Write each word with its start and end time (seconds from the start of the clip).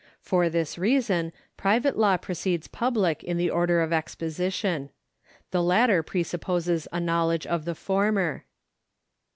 For 0.23 0.49
this 0.49 0.79
reason 0.79 1.31
private 1.57 1.95
law 1.95 2.17
precedes 2.17 2.67
public 2.67 3.23
in 3.23 3.37
the 3.37 3.51
order 3.51 3.81
of 3.81 3.93
exposition. 3.93 4.89
The 5.51 5.61
latter 5.61 6.01
presupposes 6.01 6.87
a 6.91 6.99
knowledge 6.99 7.45
of 7.45 7.65
the 7.65 7.75
former. 7.75 8.45